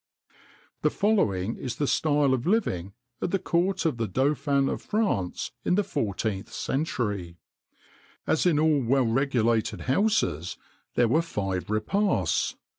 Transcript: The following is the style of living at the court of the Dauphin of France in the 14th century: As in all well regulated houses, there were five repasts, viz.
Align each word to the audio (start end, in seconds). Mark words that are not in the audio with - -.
The 0.81 0.89
following 0.89 1.57
is 1.57 1.75
the 1.75 1.85
style 1.85 2.33
of 2.33 2.47
living 2.47 2.93
at 3.21 3.29
the 3.29 3.37
court 3.37 3.85
of 3.85 3.97
the 3.97 4.07
Dauphin 4.07 4.67
of 4.67 4.81
France 4.81 5.51
in 5.63 5.75
the 5.75 5.83
14th 5.83 6.49
century: 6.49 7.37
As 8.25 8.47
in 8.47 8.57
all 8.57 8.81
well 8.81 9.05
regulated 9.05 9.81
houses, 9.81 10.57
there 10.95 11.07
were 11.07 11.21
five 11.21 11.69
repasts, 11.69 12.53
viz. 12.53 12.59